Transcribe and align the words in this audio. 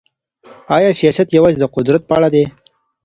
آیا 0.75 0.89
سیاست 0.99 1.27
یوازې 1.37 1.57
د 1.59 1.65
قدرت 1.75 2.01
په 2.05 2.13
اړه 2.17 2.29
دی؟ 2.33 2.43